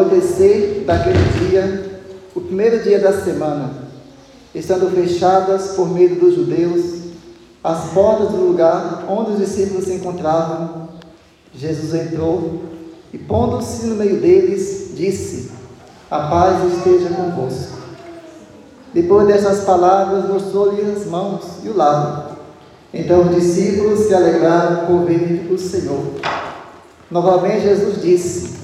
[0.00, 2.00] anoitecer daquele dia,
[2.34, 3.70] o primeiro dia da semana,
[4.54, 6.96] estando fechadas por medo dos judeus
[7.66, 10.88] as portas do lugar onde os discípulos se encontravam,
[11.52, 12.62] Jesus entrou
[13.12, 15.50] e, pondo-se no meio deles, disse:
[16.08, 17.76] A paz esteja convosco.
[18.94, 22.36] Depois dessas palavras, mostrou-lhe as mãos e o lado.
[22.94, 26.04] Então os discípulos se alegraram por ver o Senhor.
[27.10, 28.55] Novamente Jesus disse: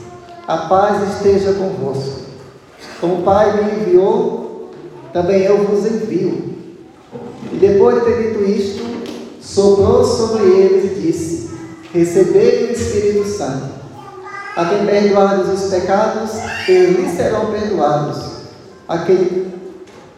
[0.52, 2.26] A paz esteja convosco.
[3.00, 4.70] Como o Pai me enviou,
[5.10, 6.44] também eu vos envio.
[7.50, 8.84] E depois de ter dito isto,
[9.40, 11.50] soprou sobre eles e disse:
[11.94, 13.64] Recebei o Espírito Santo.
[14.54, 16.32] A quem perdoados os pecados,
[16.68, 18.22] eles serão perdoados.
[18.86, 19.46] A quem,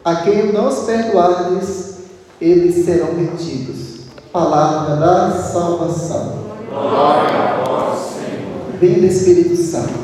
[0.05, 1.99] a quem não os perdoardes,
[2.41, 4.01] eles serão retidos.
[4.33, 6.39] Palavra da salvação.
[6.69, 8.77] Glória a vós, Senhor.
[8.77, 8.85] Santo.
[8.85, 10.04] Fogo do Espírito criado.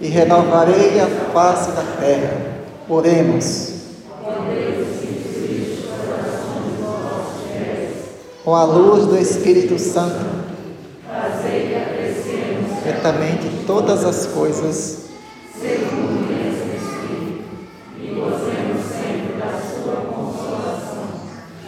[0.00, 2.62] E renovarei a face da terra.
[2.88, 3.74] Oremos.
[8.42, 10.24] Com a luz do Espírito Santo,
[12.82, 15.06] certamente todas as coisas
[15.60, 17.44] segundo o mesmo Espírito
[17.98, 21.08] e gozemos sempre da sua consolação.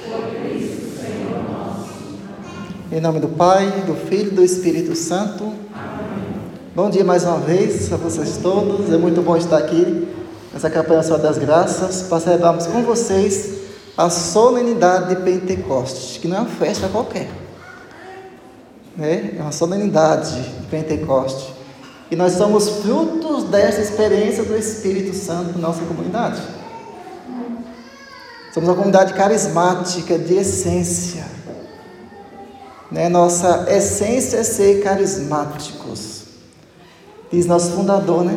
[0.05, 1.89] Por Cristo, Senhor nosso.
[2.99, 5.53] Em nome do Pai, do Filho e do Espírito Santo.
[6.75, 8.93] Bom dia mais uma vez a vocês todos.
[8.93, 10.09] É muito bom estar aqui
[10.53, 13.51] nessa campanha Só das Graças para celebrarmos com vocês
[13.97, 17.31] a solenidade de Pentecostes, que não é uma festa qualquer.
[18.97, 19.37] Né?
[19.39, 21.55] É uma solenidade de Pentecostes.
[22.11, 26.43] E nós somos frutos dessa experiência do Espírito Santo na nossa comunidade.
[28.53, 31.38] Somos uma comunidade carismática, de essência.
[32.91, 33.09] Né?
[33.09, 36.25] Nossa essência é ser carismáticos,
[37.31, 38.37] diz nosso fundador, né?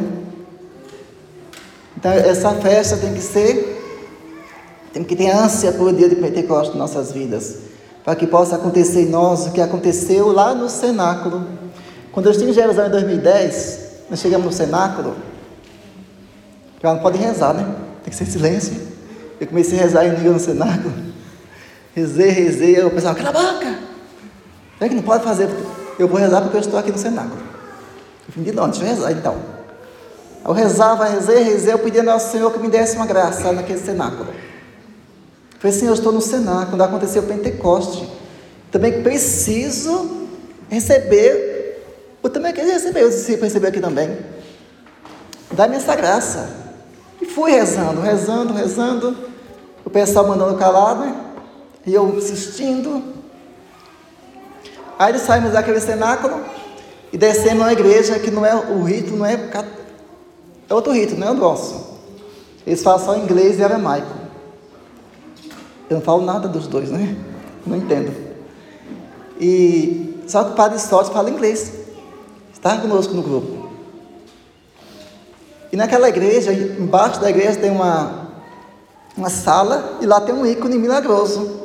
[1.98, 3.80] Então, essa festa tem que ser,
[4.92, 7.58] tem que ter ânsia por dia de Pentecostes em nossas vidas,
[8.04, 11.48] para que possa acontecer em nós o que aconteceu lá no cenáculo.
[12.12, 13.80] Quando eu estive em Jerusalém em 2010,
[14.10, 15.16] nós chegamos no cenáculo,
[16.82, 17.74] já não pode rezar, né?
[18.04, 18.74] Tem que ser silêncio.
[19.40, 20.94] Eu comecei a rezar em língua no cenáculo.
[21.96, 23.91] Rezei, rezei, o pessoal, cala a boca!
[24.82, 25.48] É que não pode fazer,
[26.00, 27.40] eu vou rezar porque eu estou aqui no cenáculo.
[28.36, 28.80] Eu de onde?
[28.80, 29.38] Deixa eu rezar então.
[30.44, 33.78] Eu rezava, rezei, rezei, eu pedi ao nosso Senhor que me desse uma graça naquele
[33.78, 34.28] cenáculo.
[34.30, 38.10] Eu falei, Senhor, eu estou no cenáculo, quando aconteceu o Pentecoste.
[38.72, 40.28] Também preciso
[40.68, 41.80] receber,
[42.24, 44.18] eu também queria receber, os discípulos receber aqui também.
[45.52, 46.50] Dá-me essa graça.
[47.22, 49.16] E fui rezando, rezando, rezando.
[49.86, 51.16] O pessoal mandando calado, né?
[51.86, 53.21] E eu insistindo.
[55.02, 56.42] Aí saímos daquele cenáculo
[57.12, 59.34] e descemos na igreja que não é o rito, não é
[60.70, 61.98] é outro rito, não é o nosso.
[62.68, 64.14] Eles falam só inglês e aramaico.
[65.90, 67.18] Eu não falo nada dos dois, né?
[67.66, 68.16] Não entendo.
[69.40, 71.74] E só que o padre Sócio fala inglês.
[72.54, 73.72] Está conosco no grupo.
[75.72, 78.28] E naquela igreja, embaixo da igreja tem uma,
[79.18, 81.61] uma sala e lá tem um ícone milagroso.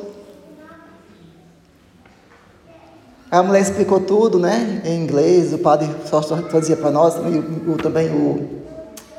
[3.29, 4.81] A mulher explicou tudo, né?
[4.85, 8.63] Em inglês, o padre só traduzia para nós, e o, também o,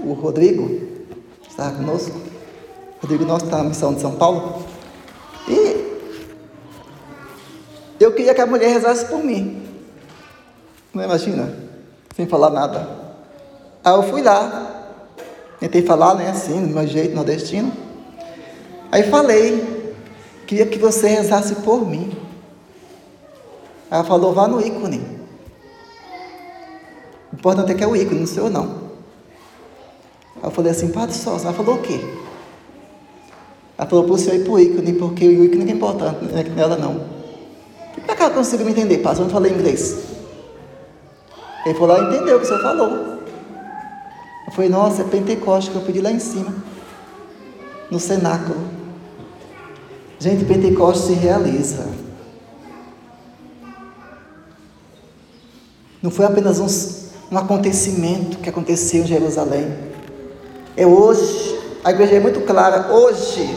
[0.01, 0.81] o Rodrigo
[1.49, 2.17] estava conosco.
[2.99, 4.65] O Rodrigo nosso está na missão de São Paulo.
[5.47, 5.89] E
[8.01, 9.63] eu queria que a mulher rezasse por mim.
[10.95, 11.55] Não imagina?
[12.17, 12.89] Sem falar nada.
[13.85, 14.87] Aí eu fui lá.
[15.61, 16.31] Tentei falar, né?
[16.31, 17.73] Assim, do meu jeito nordestino.
[18.91, 19.77] Aí falei.
[20.47, 22.28] Queria que você rezasse por mim.
[23.91, 25.01] Ela falou, vá no ícone.
[27.33, 28.89] O importante é que é o ícone, não sou eu não.
[30.43, 32.01] Eu falei assim, Padre Sócio, ela falou o quê?
[33.77, 36.51] Ela falou para o senhor ir para o ícone, porque o ícone não é importante
[36.51, 37.19] nela não.
[37.95, 39.21] Por que ela conseguiu me entender, Padre?
[39.21, 40.05] Eu não falei inglês.
[41.65, 42.89] Ele falou, ela entendeu o que o senhor falou.
[44.47, 46.55] Eu falei, nossa, é Pentecoste que eu pedi lá em cima,
[47.91, 48.59] no cenáculo.
[50.19, 51.87] Gente, Pentecoste se realiza.
[56.03, 59.77] Não foi apenas um, um acontecimento que aconteceu em Jerusalém.
[60.77, 61.59] É hoje.
[61.83, 62.93] A igreja é muito clara.
[62.93, 63.49] Hoje,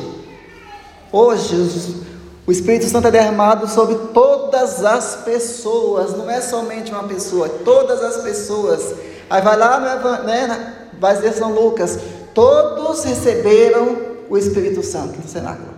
[1.12, 2.02] hoje,
[2.46, 6.18] o Espírito Santo é derramado sobre todas as pessoas.
[6.18, 8.96] Não é somente uma pessoa, todas as pessoas.
[9.30, 9.80] Aí vai lá,
[10.26, 12.00] né, vai dizer São Lucas.
[12.34, 13.98] Todos receberam
[14.30, 15.70] o Espírito Santo no cenáculo.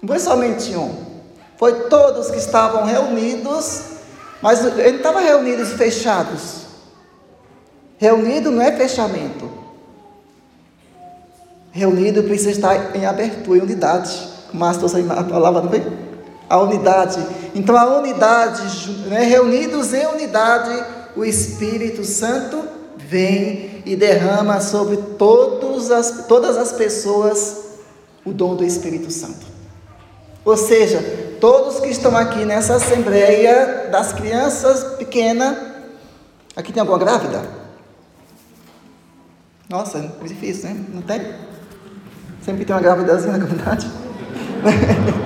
[0.00, 0.94] Não foi somente um.
[1.56, 3.93] Foi todos que estavam reunidos
[4.44, 6.66] mas ele não estava reunidos e fechados.
[7.96, 9.50] Reunido não é fechamento.
[11.72, 14.12] Reunido precisa estar em abertura, em unidade.
[14.52, 15.82] O Márcio falava, não bem?
[16.46, 17.26] A unidade.
[17.54, 20.84] Então, a unidade, né, reunidos em unidade,
[21.16, 22.62] o Espírito Santo
[22.98, 24.98] vem e derrama sobre
[25.90, 27.62] as, todas as pessoas
[28.26, 29.53] o dom do Espírito Santo.
[30.44, 31.02] Ou seja,
[31.40, 35.56] todos que estão aqui nessa assembleia das crianças pequenas,
[36.54, 37.42] aqui tem alguma grávida?
[39.68, 40.84] Nossa, é difícil, né?
[40.92, 41.34] Não tem?
[42.44, 43.90] Sempre tem uma gravidazinha na comunidade.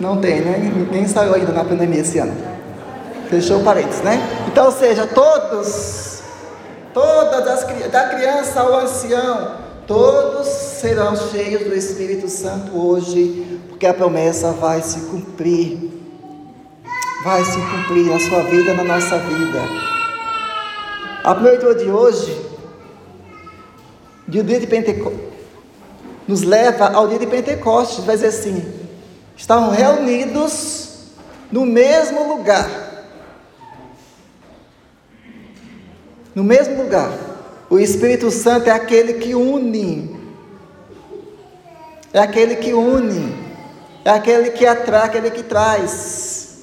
[0.00, 0.58] Não tem, né?
[0.90, 2.34] Nem saiu ainda na pandemia esse ano.
[3.30, 4.20] Fechou parênteses, né?
[4.48, 6.20] Então, ou seja, todos,
[6.92, 13.94] todas as da criança ao ancião, Todos serão cheios do Espírito Santo hoje, porque a
[13.94, 15.90] promessa vai se cumprir.
[17.24, 19.62] Vai se cumprir na sua vida, na nossa vida.
[21.24, 22.38] A leitura de hoje,
[24.28, 25.20] de dia de Pentecostes,
[26.28, 28.62] nos leva ao dia de Pentecostes, vai dizer assim:
[29.34, 31.14] estavam reunidos
[31.50, 32.68] no mesmo lugar.
[36.34, 37.10] No mesmo lugar.
[37.70, 40.13] O Espírito Santo é aquele que une.
[42.14, 43.34] É aquele que une.
[44.04, 46.58] É aquele que atrai, aquele que traz.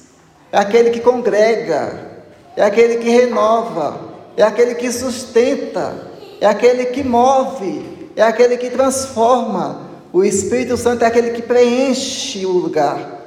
[0.50, 2.24] É aquele que congrega.
[2.56, 4.00] É aquele que renova.
[4.34, 6.08] É aquele que sustenta.
[6.40, 8.08] É aquele que move.
[8.16, 9.90] É aquele que transforma.
[10.10, 13.20] O Espírito Santo é aquele que preenche o lugar.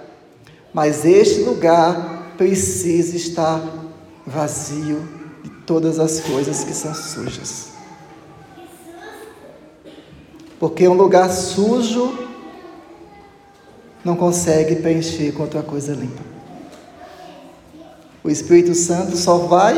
[0.73, 3.61] Mas este lugar precisa estar
[4.25, 5.07] vazio
[5.43, 7.74] de todas as coisas que são sujas.
[10.65, 12.17] Porque um lugar sujo
[14.03, 16.23] não consegue preencher com outra coisa limpa.
[18.23, 19.75] O Espírito Santo só vai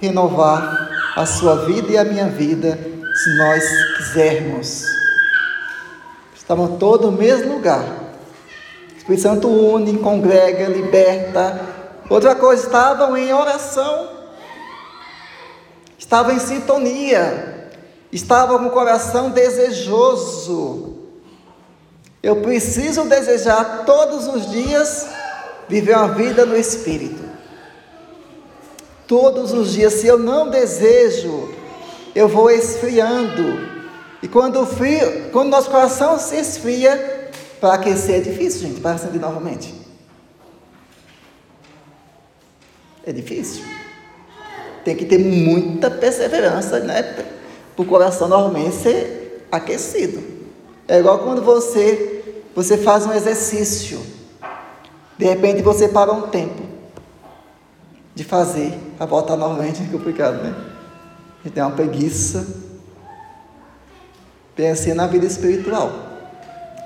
[0.00, 2.76] renovar a sua vida e a minha vida
[3.14, 3.62] se nós
[3.98, 4.86] quisermos.
[6.34, 7.84] Estavam todos no mesmo lugar.
[8.94, 11.60] O Espírito Santo une, congrega, liberta.
[12.10, 14.08] Outra coisa, estavam em oração,
[15.96, 17.55] estavam em sintonia
[18.16, 20.96] estava com o coração desejoso.
[22.22, 25.06] Eu preciso desejar todos os dias
[25.68, 27.24] viver uma vida no Espírito.
[29.06, 31.48] Todos os dias, se eu não desejo,
[32.14, 33.76] eu vou esfriando.
[34.22, 37.30] E quando, frio, quando nosso coração se esfria,
[37.60, 39.72] para aquecer é difícil, gente, para acender novamente.
[43.04, 43.62] É difícil.
[44.84, 47.02] Tem que ter muita perseverança, né?
[47.76, 50.24] Para o coração normalmente ser aquecido.
[50.88, 54.00] É igual quando você, você faz um exercício.
[55.18, 56.62] De repente você para um tempo
[58.14, 60.54] de fazer, para voltar novamente é complicado, né?
[61.44, 62.46] Gente tem uma preguiça.
[64.54, 65.92] Pense na vida espiritual.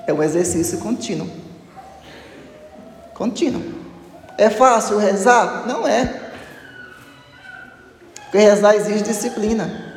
[0.05, 1.29] É um exercício contínuo.
[3.13, 3.63] Contínuo.
[4.37, 5.65] É fácil rezar?
[5.65, 6.31] Não é.
[8.23, 9.90] Porque rezar exige disciplina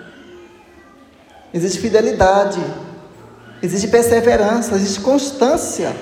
[1.54, 2.60] existe fidelidade,
[3.62, 5.94] existe perseverança, existe constância.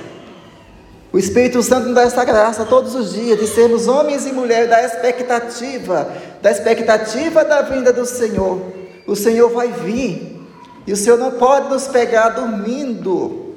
[1.12, 4.70] O Espírito Santo nos dá essa graça todos os dias de sermos homens e mulheres
[4.70, 8.62] da expectativa, da expectativa da vinda do Senhor.
[9.06, 10.40] O Senhor vai vir
[10.86, 13.54] e o Senhor não pode nos pegar dormindo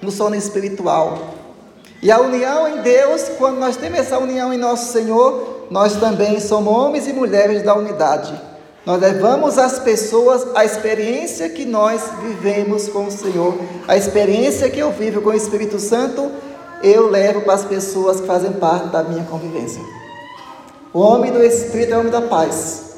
[0.00, 1.34] no sono espiritual.
[2.02, 6.40] E a união em Deus, quando nós temos essa união em nosso Senhor, nós também
[6.40, 8.49] somos homens e mulheres da unidade.
[8.84, 13.54] Nós levamos às pessoas a experiência que nós vivemos com o Senhor,
[13.86, 16.30] a experiência que eu vivo com o Espírito Santo,
[16.82, 19.82] eu levo para as pessoas que fazem parte da minha convivência.
[20.94, 22.90] O homem do Espírito é o homem da paz.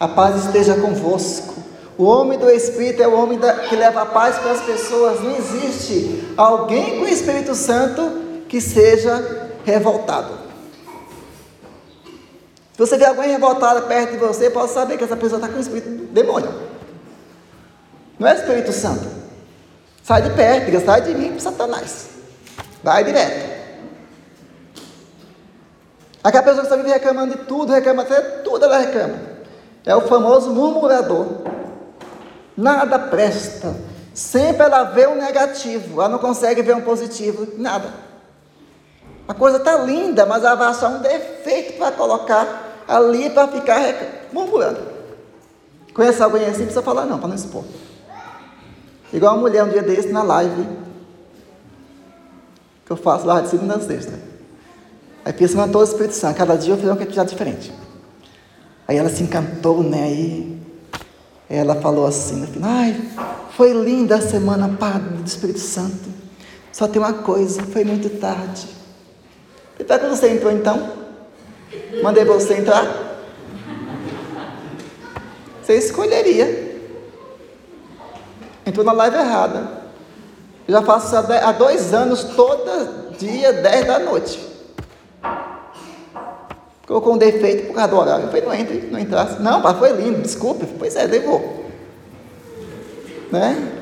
[0.00, 1.54] A paz esteja convosco.
[1.96, 5.20] O homem do Espírito é o homem da, que leva a paz para as pessoas.
[5.20, 10.43] Não existe alguém com o Espírito Santo que seja revoltado.
[12.74, 15.58] Se você vê alguém revoltado perto de você, pode saber que essa pessoa está com
[15.58, 16.52] o Espírito demônio.
[18.18, 19.06] Não é Espírito Santo.
[20.02, 22.08] Sai de perto, diga, sai de mim, Satanás.
[22.82, 23.54] Vai direto.
[26.22, 29.20] Aquela pessoa que está vive reclamando de tudo, reclama até tudo, ela reclama.
[29.86, 31.26] É o famoso murmurador.
[32.56, 33.72] Nada presta.
[34.12, 37.88] Sempre ela vê um negativo, ela não consegue ver um positivo, nada.
[39.26, 43.80] A coisa está linda, mas ela vai achar um defeito para colocar ali para ficar
[44.32, 44.80] murmurando.
[45.94, 46.64] Conhece alguém assim?
[46.64, 47.64] Precisa falar não, para não expor.
[49.12, 50.66] Igual uma mulher um dia desse na live
[52.84, 54.18] que eu faço lá de segunda a sexta.
[55.24, 57.72] Aí pensa todo o Espírito Santo, cada dia eu fiz um episódio diferente.
[58.86, 60.02] Aí ela se encantou, né?
[60.02, 60.60] Aí
[61.48, 63.00] ela falou assim no final, ai,
[63.56, 66.12] foi linda a semana do Espírito Santo.
[66.72, 68.66] Só tem uma coisa, foi muito tarde.
[69.78, 71.03] E tá quando você entrou então?
[72.02, 72.86] Mandei você entrar?
[75.62, 76.74] Você escolheria.
[78.66, 79.84] Entrou na live errada.
[80.66, 84.54] Já faço há dois anos, todo dia, 10 da noite.
[86.86, 88.24] Colocou um defeito por causa do horário.
[88.24, 89.40] Eu falei, não entre, não entrasse.
[89.40, 90.66] Não, pai, foi lindo, desculpe.
[90.78, 91.64] Pois é, levou.
[93.30, 93.80] Né?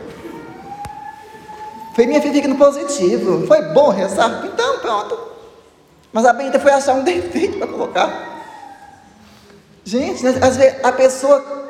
[1.94, 3.46] Foi minha filha fica no positivo.
[3.46, 4.44] Foi bom rezar?
[4.46, 5.31] Então, pronto.
[6.12, 8.32] Mas a Benta foi achar um defeito para colocar.
[9.84, 11.62] Gente, às vezes a pessoa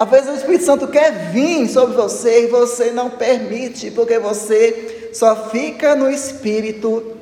[0.00, 5.10] às vezes o Espírito Santo quer vir sobre você e você não permite, porque você
[5.12, 7.18] só fica no espírito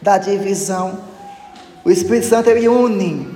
[0.00, 0.98] da divisão.
[1.84, 3.32] O Espírito Santo ele une,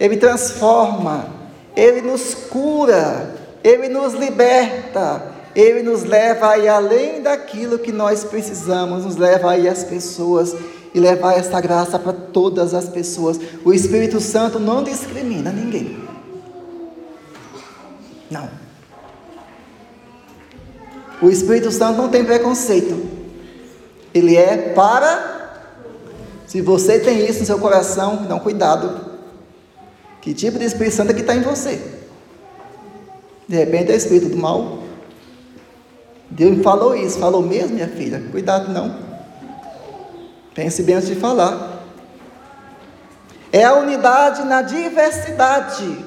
[0.00, 1.28] ele transforma,
[1.76, 5.22] ele nos cura, ele nos liberta,
[5.54, 10.56] ele nos leva aí além daquilo que nós precisamos, nos leva aí as pessoas
[10.94, 13.38] e levar essa graça para todas as pessoas.
[13.64, 15.98] O Espírito Santo não discrimina ninguém.
[18.30, 18.48] Não.
[21.20, 23.10] O Espírito Santo não tem preconceito.
[24.14, 25.32] Ele é para.
[26.46, 29.12] Se você tem isso no seu coração, não cuidado.
[30.20, 31.80] Que tipo de Espírito Santo é que está em você?
[33.48, 34.84] De repente é Espírito do mal.
[36.30, 38.22] Deus me falou isso, falou mesmo, minha filha.
[38.30, 39.13] Cuidado não.
[40.54, 41.84] Pense bem antes de falar.
[43.52, 46.04] É a unidade na diversidade.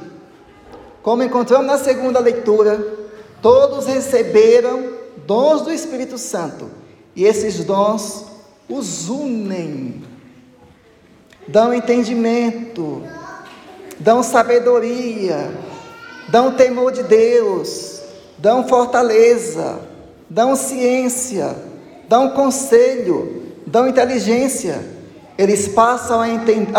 [1.03, 2.81] Como encontramos na segunda leitura,
[3.41, 4.93] todos receberam
[5.25, 6.69] dons do Espírito Santo,
[7.15, 8.25] e esses dons
[8.69, 10.03] os unem,
[11.47, 13.03] dão entendimento,
[13.97, 15.51] dão sabedoria,
[16.27, 18.01] dão temor de Deus,
[18.37, 19.79] dão fortaleza,
[20.29, 21.55] dão ciência,
[22.09, 24.79] dão conselho, dão inteligência.
[25.37, 26.25] Eles passam a,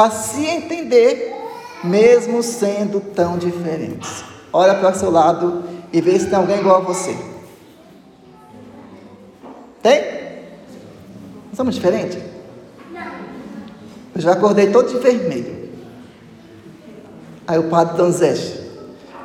[0.04, 1.37] a se entender
[1.85, 4.25] mesmo sendo tão diferentes.
[4.52, 7.16] Olha para o seu lado e vê se tem alguém igual a você.
[9.83, 10.18] Tem?
[11.54, 12.18] somos diferentes?
[14.14, 15.71] Eu já acordei todo de vermelho.
[17.47, 18.61] Aí o padre Donzete,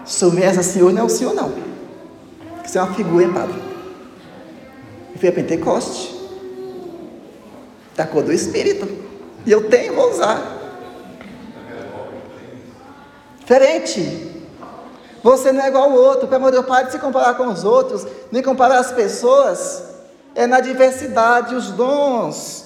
[0.06, 1.52] sou essa senhor não é o senhor não.
[2.64, 3.62] Você é uma figura, hein, padre?
[5.16, 6.13] E foi a Pentecoste.
[7.96, 8.88] Da cor do Espírito.
[9.46, 10.42] E eu tenho, vou usar.
[13.40, 14.32] Diferente.
[15.22, 16.28] Você não é igual ao outro.
[16.28, 19.84] Pelo amor de Deus, pare de se comparar com os outros, nem comparar as pessoas.
[20.36, 22.64] É na diversidade, os dons.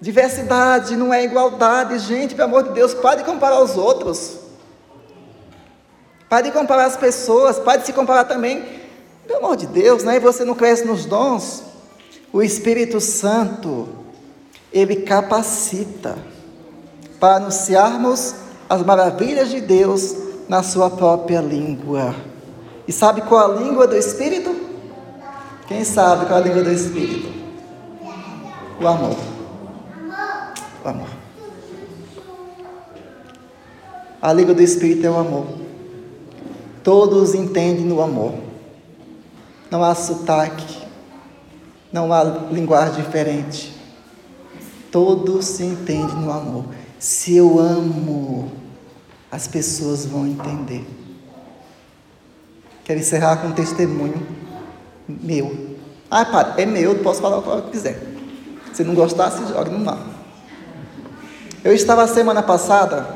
[0.00, 4.38] Diversidade não é igualdade, gente, pelo amor de Deus, pare de comparar os outros.
[6.28, 8.64] Pare de comparar as pessoas, pare de se comparar também.
[9.26, 10.16] Pelo amor de Deus, né?
[10.16, 11.64] E você não cresce nos dons.
[12.32, 13.88] O Espírito Santo,
[14.72, 16.16] ele capacita
[17.18, 18.34] para anunciarmos
[18.68, 20.16] as maravilhas de Deus
[20.48, 22.14] na sua própria língua.
[22.86, 24.54] E sabe qual a língua do Espírito?
[25.66, 27.32] Quem sabe qual a língua do Espírito?
[28.80, 29.16] O amor.
[30.84, 31.08] O amor.
[34.22, 35.46] A língua do Espírito é o amor.
[36.82, 38.34] Todos entendem no amor.
[39.70, 40.80] Não há sotaque.
[41.92, 43.79] Não há linguagem diferente.
[44.90, 46.64] Todos se entendem no amor.
[46.98, 48.50] Se eu amo,
[49.30, 50.84] as pessoas vão entender.
[52.84, 54.26] Quero encerrar com um testemunho
[55.06, 55.76] meu.
[56.10, 58.02] Ah, padre, é meu, eu posso falar o que eu quiser.
[58.72, 59.98] Se não gostar, se joga no mar.
[61.62, 63.06] Eu estava semana passada,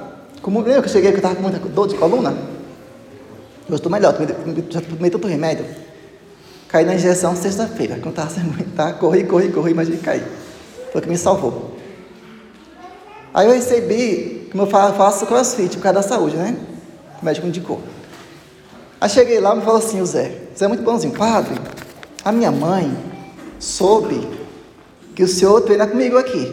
[0.43, 2.37] como lembra que eu cheguei que eu estava com muita dor de coluna?
[3.69, 4.15] Eu estou melhor,
[4.71, 5.65] já tomei tanto remédio.
[6.69, 10.23] Caí na injeção sexta-feira, quando estava sem aguentar, corri, corri, corri, mas caí.
[10.95, 11.73] Foi o que me salvou.
[13.35, 16.57] Aí eu recebi, como eu faço crossfit por causa da saúde, né?
[17.21, 17.81] O médico indicou.
[19.01, 21.61] Aí cheguei lá e me falou assim, o Zé, Zé é muito bonzinho, padre,
[22.25, 22.97] a minha mãe
[23.59, 24.25] soube
[25.17, 26.45] que o senhor treina comigo aqui.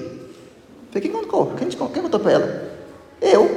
[0.89, 1.53] Falei, quem contou?
[1.55, 2.71] Quem, quem contou para ela?
[3.21, 3.47] Eu.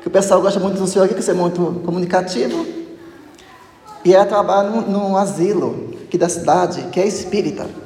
[0.00, 2.66] Que o pessoal gosta muito do senhor aqui, que você é muito comunicativo.
[4.04, 7.83] E ela trabalha num, num asilo aqui da cidade, que é espírita.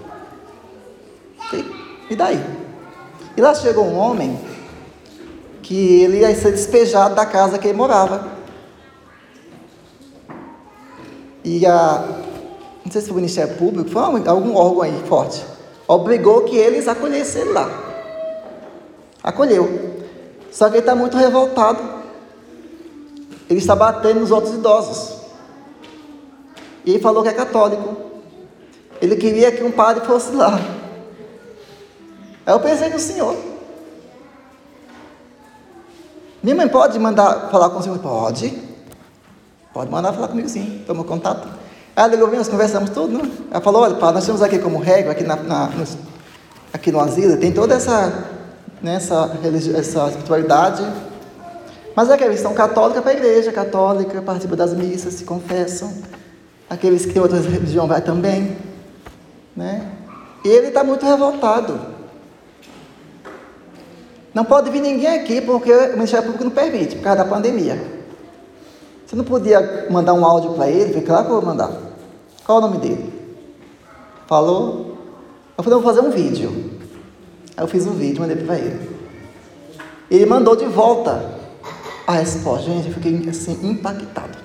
[2.10, 2.38] E daí?
[3.36, 4.38] E lá chegou um homem
[5.62, 8.26] que ele ia ser despejado da casa que ele morava.
[11.44, 12.04] E a,
[12.84, 15.44] não sei se foi o Ministério Público, foi algum órgão aí forte,
[15.86, 17.70] obrigou que eles acolhessem ele lá.
[19.22, 19.98] Acolheu.
[20.50, 21.82] Só que ele está muito revoltado.
[23.48, 25.18] Ele está batendo nos outros idosos.
[26.84, 27.96] E ele falou que é católico.
[29.00, 30.58] Ele queria que um padre fosse lá.
[32.48, 33.36] Aí eu pensei no senhor.
[36.42, 37.98] Minha mãe pode mandar falar com o senhor?
[37.98, 38.58] Pode.
[39.70, 41.46] Pode mandar falar comigo sim, toma contato.
[41.94, 43.30] Ela ligou, nós conversamos tudo, né?
[43.50, 45.70] Ela falou, olha, nós temos aqui como regra, aqui, na, na
[46.72, 48.30] aqui no asilo, tem toda essa,
[48.80, 49.30] né, essa,
[49.76, 50.82] essa espiritualidade.
[51.94, 55.92] Mas aqueles que são católicos para a igreja católica, participam das missas, se confessam.
[56.70, 58.56] Aqueles que têm outras religiões vai também.
[59.54, 59.86] Né?
[60.42, 61.97] E ele está muito revoltado.
[64.34, 67.80] Não pode vir ninguém aqui porque o Ministério Público não permite, por causa da pandemia.
[69.06, 70.90] Você não podia mandar um áudio para ele?
[70.90, 71.72] Falei, claro que eu vou mandar.
[72.44, 73.12] Qual o nome dele?
[74.26, 74.98] Falou?
[75.56, 76.50] Eu falei, vou fazer um vídeo.
[77.56, 78.98] Aí eu fiz um vídeo, mandei para ele.
[80.10, 81.34] Ele mandou de volta
[82.06, 82.70] a resposta.
[82.70, 84.38] Gente, eu fiquei assim, impactado.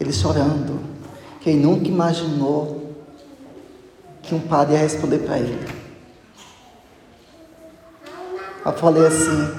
[0.00, 0.80] Ele chorando.
[1.40, 2.94] Quem nunca imaginou
[4.22, 5.83] que um padre ia responder para ele.
[8.64, 9.50] Eu falei assim,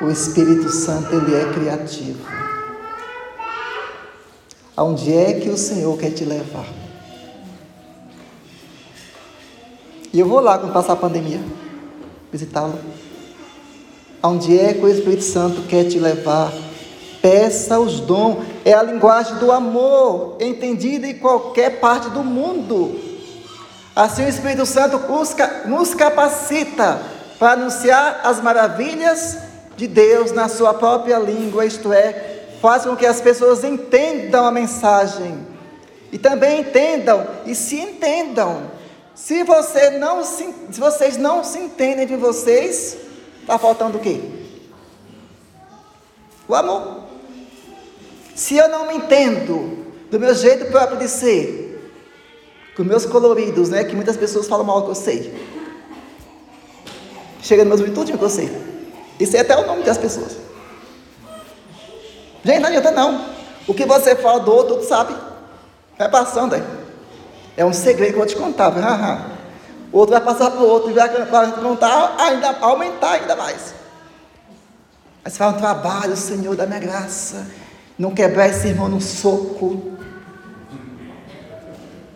[0.00, 2.24] o Espírito Santo, ele é criativo.
[4.76, 6.66] Aonde é que o Senhor quer te levar?
[10.12, 11.40] E eu vou lá quando passar a pandemia,
[12.30, 12.78] visitá-lo.
[14.22, 16.52] Aonde é que o Espírito Santo quer te levar?
[17.20, 18.46] Peça os dons.
[18.64, 22.96] É a linguagem do amor, entendida em qualquer parte do mundo.
[23.96, 25.00] Assim o Espírito Santo
[25.66, 29.38] nos capacita para anunciar as maravilhas
[29.76, 34.50] de Deus na sua própria língua, isto é, faz com que as pessoas entendam a
[34.50, 35.46] mensagem
[36.10, 38.62] e também entendam e se entendam.
[39.14, 42.96] Se, você não se, se vocês não se entendem de vocês,
[43.40, 44.20] está faltando o quê?
[46.48, 47.04] O amor.
[48.34, 51.92] Se eu não me entendo do meu jeito próprio de ser,
[52.76, 55.57] com meus coloridos, né, que muitas pessoas falam mal que eu sei.
[57.42, 58.20] Chega no meu virtude que eu
[59.36, 60.36] é até o nome das pessoas.
[62.44, 63.26] Gente, não adianta não.
[63.66, 65.14] O que você fala do outro, tu sabe.
[65.98, 66.62] Vai passando aí.
[67.56, 68.70] É um segredo que eu vou te contar.
[69.92, 71.08] O outro vai passar para o outro e vai
[71.52, 73.74] contar, ainda, aumentar ainda mais.
[75.24, 77.46] Aí você fala trabalho, Senhor, da minha graça.
[77.98, 79.97] Não quebrar esse irmão no soco.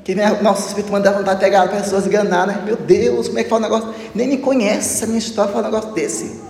[0.05, 2.61] Que nosso espírito manda vontade de pegar pessoas e enganar, né?
[2.65, 3.95] Meu Deus, como é que fala um negócio?
[4.15, 6.41] Nem me conhece a minha história, fala um negócio desse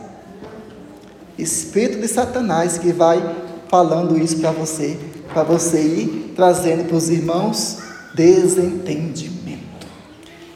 [1.38, 3.22] espírito de Satanás que vai
[3.68, 4.98] falando isso para você,
[5.32, 7.78] para você ir trazendo para os irmãos
[8.14, 9.86] desentendimento.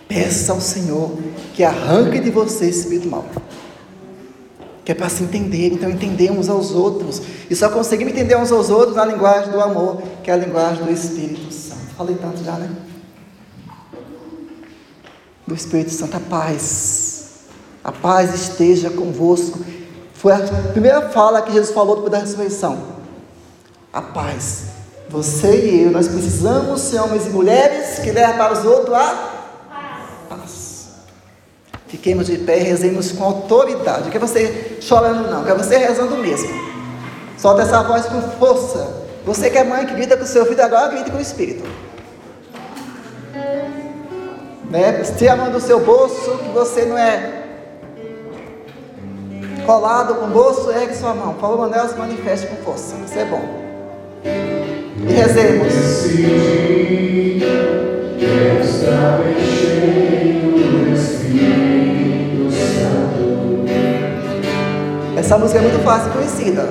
[0.08, 1.18] Peça ao Senhor
[1.54, 3.26] que arranque de você esse espírito mal.
[4.84, 7.20] Que é para se entender, então entender uns aos outros.
[7.50, 10.84] E só conseguimos entender uns aos outros na linguagem do amor, que é a linguagem
[10.84, 11.80] do Espírito Santo.
[11.96, 12.70] Falei tanto já, né?
[15.46, 17.16] Do Espírito Santo, a paz.
[17.84, 19.60] A paz esteja convosco.
[20.14, 20.40] Foi a
[20.72, 22.78] primeira fala que Jesus falou depois da ressurreição.
[23.92, 24.64] A paz.
[25.08, 29.32] Você e eu, nós precisamos ser homens e mulheres que levam para os outros a
[30.28, 30.88] paz.
[31.86, 34.04] Fiquemos de pé e rezemos com autoridade.
[34.04, 35.44] Não quer você chorando, não.
[35.44, 36.48] Quer você rezando mesmo.
[37.38, 39.06] Solta essa voz com força.
[39.24, 41.64] Você que é mãe que grita com o seu filho agora, grita com o Espírito
[44.70, 45.02] né?
[45.16, 47.32] Tira a mão do seu bolso, que você não é
[49.64, 51.34] colado com o bolso, ergue sua mão.
[51.34, 52.94] Paulo Manuel se manifeste com força.
[53.04, 53.42] Isso é bom.
[54.24, 55.72] E rezemos.
[65.16, 66.68] Essa música é muito fácil conhecida.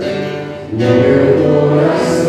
[0.72, 2.25] Meu coração.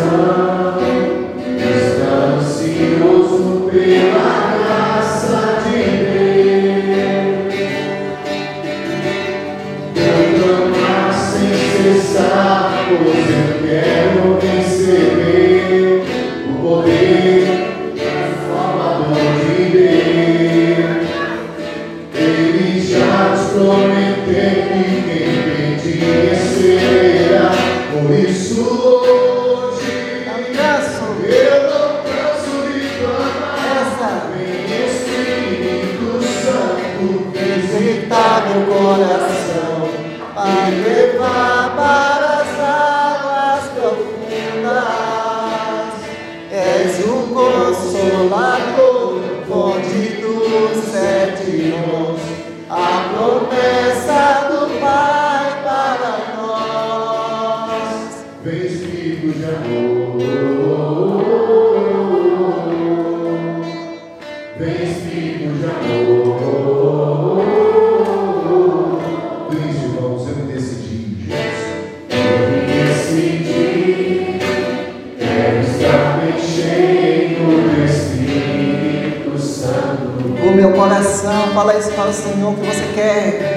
[80.77, 83.57] Coração, fala isso para o Senhor que você quer.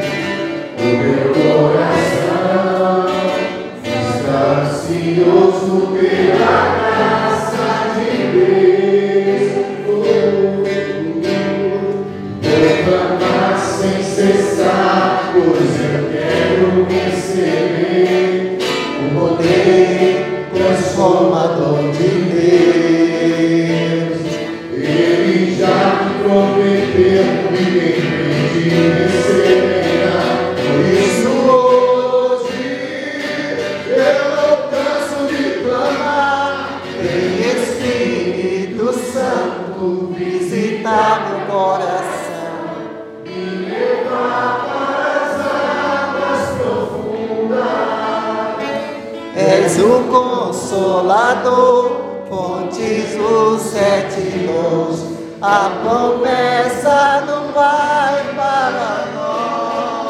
[51.10, 60.10] Consolador, fontes dos sete dons, a promessa do Pai para nós.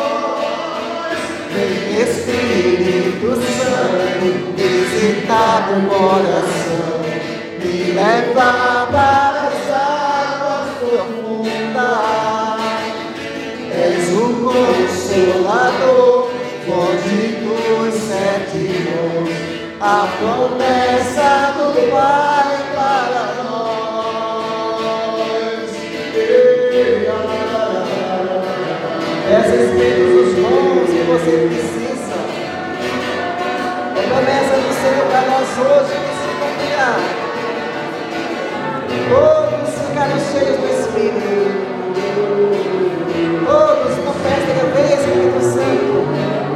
[1.53, 6.99] Vem Espírito Santo visitar meu coração,
[7.63, 8.78] me levar
[20.19, 23.79] promessa do Pai para nós.
[29.29, 32.17] Peça Espírito os dons que você precisa.
[33.95, 36.99] É promessa do Senhor para nós hoje que se confiar.
[39.09, 41.39] Todos ficaram cheios do Espírito.
[43.45, 45.97] Todos confessem que vem Espírito Santo.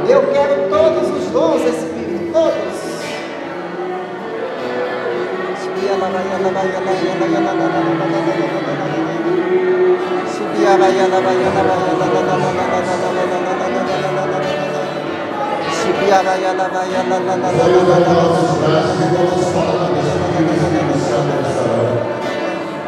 [0.06, 1.93] Eu quero todos os dons, Espírito,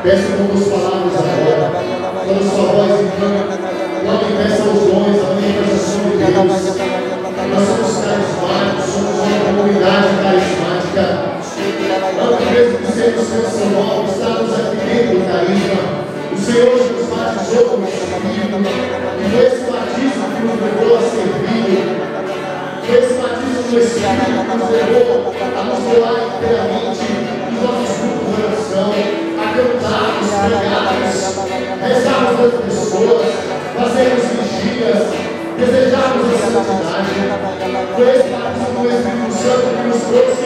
[0.03, 1.73] Peço com duas palavras agora,
[2.27, 3.57] quando sua voz encanta,
[4.03, 6.37] clame e peça os dons, a manifestação de Deus.
[7.49, 10.56] Nós somos carismáticos, somos uma comunidade carismática.
[12.57, 16.09] Mesmo que seja o Senhor São Paulo, estamos aqui dentro do carisma.
[16.33, 18.57] O Senhor nos batizou com o Espírito.
[18.57, 21.85] E esse batismo que nos levou a servir.
[22.81, 27.05] Esse batismo do Espírito que nos levou a nos doar inteiramente
[27.45, 31.13] os nossos grupos de oração, a cantarmos, pregarmos,
[31.85, 33.37] rezarmos as pessoas,
[33.77, 35.05] fazermos vigílias,
[35.61, 37.21] desejarmos a santidade.
[37.97, 40.46] Foi esse batismo do Espírito Santo que nos trouxe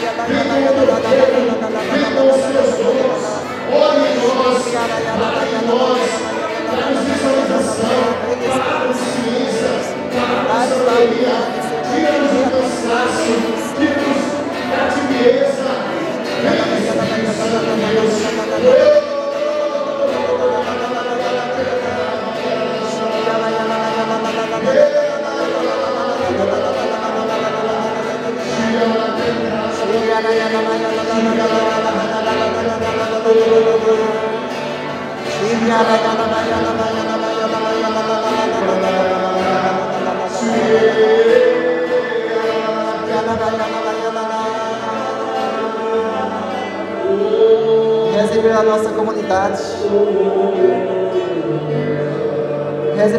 [0.00, 0.93] la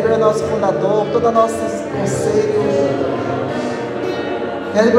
[0.05, 2.63] Weber, é nosso fundador, todo é o nosso conselho.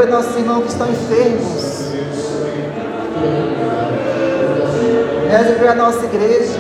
[0.03, 1.77] os nossos irmãos que estão enfermos.
[5.31, 6.59] Lembra a nossa igreja.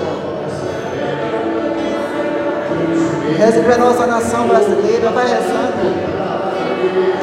[3.38, 5.10] Lembra a nossa nação brasileira.
[5.10, 6.16] Vai rezando.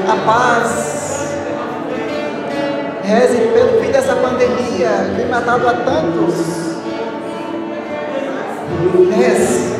[0.09, 0.93] A paz.
[3.03, 6.73] Reze pelo fim dessa pandemia, tem matado a tantos.
[9.15, 9.72] Reze.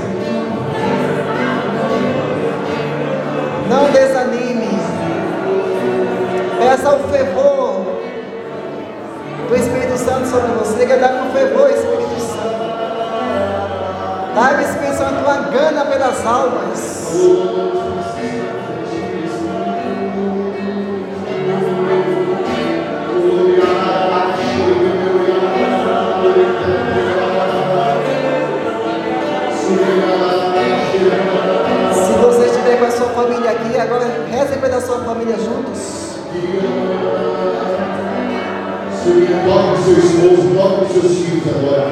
[3.74, 4.70] Não desanime.
[6.60, 7.82] Peça o fervor
[9.50, 10.86] do Espírito Santo sobre você.
[10.86, 12.54] Quer dar com fervor, Espírito Santo.
[14.36, 17.14] Dá, Espírito Santo, uma gana pelas almas.
[33.13, 35.80] família aqui, agora reze pela sua família juntos.
[39.04, 41.86] Senhor, o seu esposo, toca os seus filhos agora.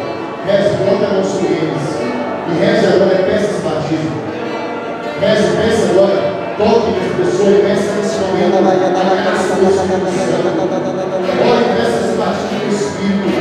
[0.45, 1.85] Reze, bota a mão sobre eles.
[2.49, 4.17] E reze agora, peça esse batismo.
[5.21, 6.17] Reze, peça agora,
[6.57, 8.57] toque as e peça nesse momento.
[11.41, 13.40] Ore, peça esse batismo do Espírito.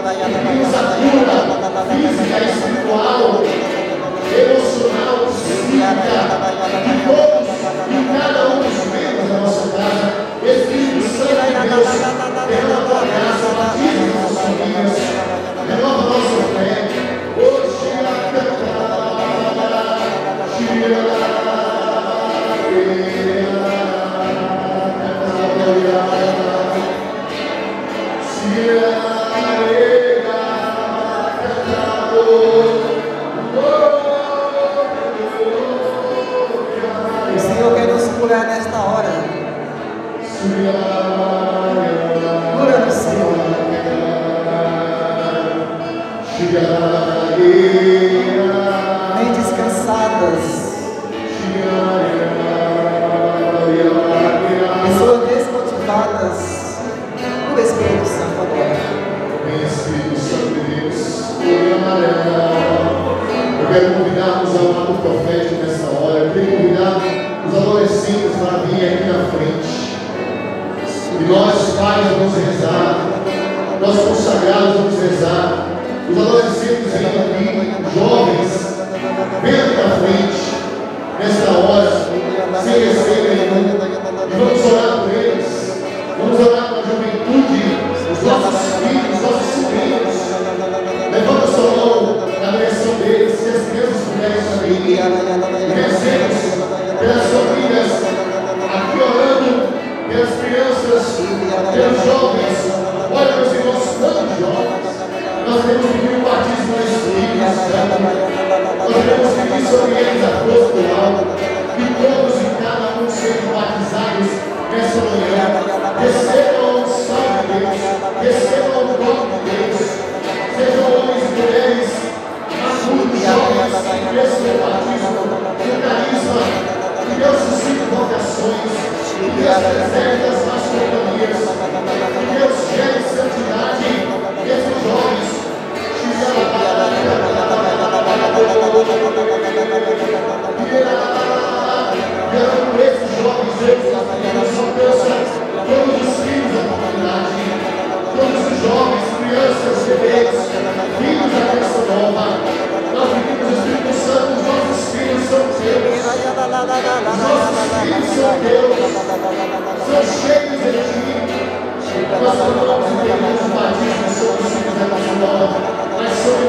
[0.00, 0.24] vida
[1.90, 3.44] física, espiritual,
[4.32, 5.84] emocional, física,
[7.06, 7.48] todos
[7.90, 10.06] e cada um dos membros da nossa casa,
[10.42, 11.88] Espírito Santo de Deus,
[12.48, 13.48] pela a graça,
[32.32, 32.71] Senhor.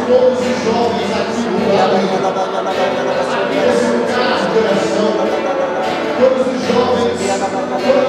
[0.07, 1.95] todos os jovens aqui do lado.
[3.43, 4.03] Aqueça o
[4.53, 5.11] coração.
[6.19, 7.17] Todos os jovens.
[7.83, 8.02] Todos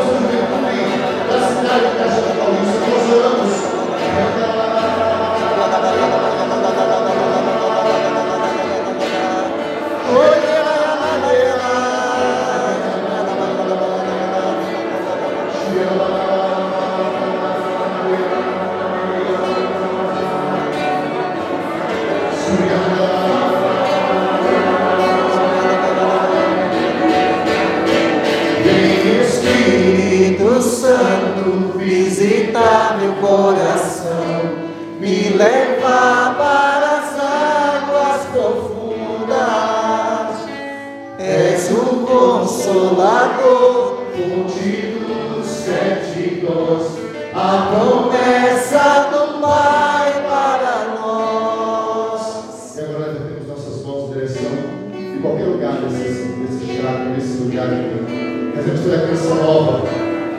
[58.65, 59.85] Deus que ter a canção nova.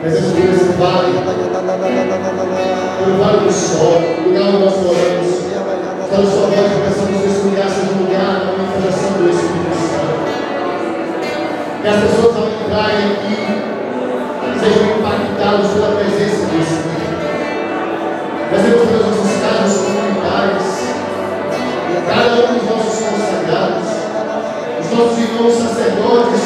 [0.02, 1.14] Mas é por esse vale.
[2.98, 4.02] Pelo vale do sol.
[4.26, 5.30] Lugar onde nós moramos.
[6.06, 10.26] Então só nós que possamos testemunhar esse lugar na manifestação do Espírito Santo.
[11.82, 13.38] Que as pessoas ao entrarem aqui
[14.58, 17.22] sejam impactadas pela presença do Espírito.
[18.50, 20.66] Nós temos nas nossas casas comunitários.
[22.06, 23.86] cada um dos nossos consagrados,
[24.80, 26.45] os nossos irmãos sacerdotes,